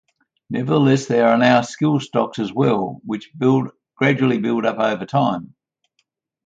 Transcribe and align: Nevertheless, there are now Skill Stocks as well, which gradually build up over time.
Nevertheless, 0.49 1.05
there 1.05 1.27
are 1.27 1.37
now 1.37 1.61
Skill 1.61 1.99
Stocks 1.99 2.39
as 2.39 2.51
well, 2.51 2.99
which 3.05 3.31
gradually 3.95 4.39
build 4.39 4.65
up 4.65 4.79
over 4.79 5.05
time. 5.05 5.53